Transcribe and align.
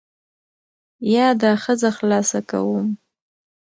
یا 1.13 1.27
دا 1.41 1.51
ښځه 1.63 1.89
خلاصه 1.97 2.39
کوم. 2.49 2.87